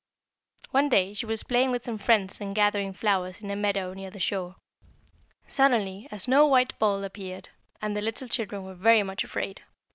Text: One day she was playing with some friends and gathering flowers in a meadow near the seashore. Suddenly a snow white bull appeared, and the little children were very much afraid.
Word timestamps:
One 0.71 0.89
day 0.89 1.13
she 1.13 1.27
was 1.27 1.43
playing 1.43 1.69
with 1.69 1.83
some 1.83 1.99
friends 1.99 2.41
and 2.41 2.55
gathering 2.55 2.91
flowers 2.91 3.39
in 3.41 3.51
a 3.51 3.55
meadow 3.55 3.93
near 3.93 4.09
the 4.09 4.17
seashore. 4.19 4.55
Suddenly 5.47 6.07
a 6.11 6.17
snow 6.17 6.47
white 6.47 6.73
bull 6.79 7.03
appeared, 7.03 7.49
and 7.83 7.95
the 7.95 8.01
little 8.01 8.27
children 8.27 8.63
were 8.63 8.73
very 8.73 9.03
much 9.03 9.23
afraid. 9.23 9.61